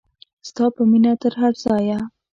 [0.49, 1.99] ستا په مینه تر هر ځایه.